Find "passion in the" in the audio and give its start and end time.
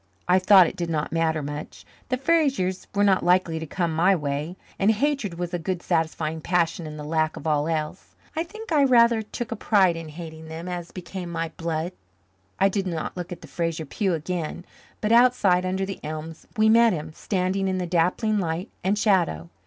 6.41-7.03